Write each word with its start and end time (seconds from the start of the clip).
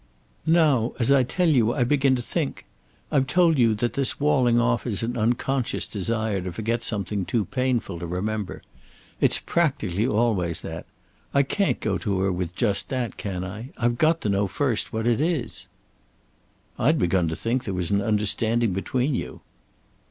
"Now, 0.47 0.93
as 0.97 1.11
I 1.11 1.21
tell 1.21 1.49
you, 1.49 1.75
I 1.75 1.83
begin 1.83 2.15
to 2.15 2.23
think 2.23 2.65
I've 3.11 3.27
told 3.27 3.59
you 3.59 3.75
that 3.75 3.93
this 3.93 4.19
walling 4.19 4.59
off 4.59 4.87
is 4.87 5.03
an 5.03 5.15
unconscious 5.15 5.85
desire 5.85 6.41
to 6.41 6.51
forget 6.51 6.83
something 6.83 7.23
too 7.23 7.45
painful 7.45 7.99
to 7.99 8.07
remember. 8.07 8.63
It's 9.19 9.37
practically 9.37 10.07
always 10.07 10.63
that. 10.63 10.87
I 11.35 11.43
can't 11.43 11.79
go 11.79 11.99
to 11.99 12.19
her 12.21 12.31
with 12.31 12.55
just 12.55 12.89
that, 12.89 13.15
can 13.17 13.43
I? 13.43 13.69
I've 13.77 13.99
got 13.99 14.21
to 14.21 14.29
know 14.29 14.47
first 14.47 14.91
what 14.91 15.05
it 15.05 15.21
is." 15.21 15.67
"I'd 16.79 16.97
begun 16.97 17.27
to 17.27 17.35
think 17.35 17.65
there 17.65 17.73
was 17.75 17.91
an 17.91 18.01
understanding 18.01 18.73
between 18.73 19.13
you." 19.13 19.41